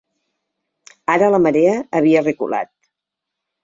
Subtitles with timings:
[1.17, 2.75] Ara la marea havia reculat.